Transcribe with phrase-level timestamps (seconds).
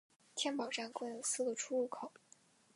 [0.33, 2.11] 天宝站共有四个出入口。